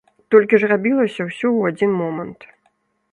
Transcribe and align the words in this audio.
Толькі 0.35 0.59
ж 0.61 0.69
рабілася 0.71 1.27
ўсё 1.27 1.43
ў 1.43 1.61
адзін 1.73 1.91
момант. 2.01 2.41